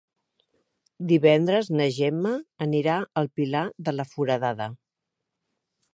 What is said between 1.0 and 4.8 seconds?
Divendres na Gemma anirà al Pilar de la Foradada.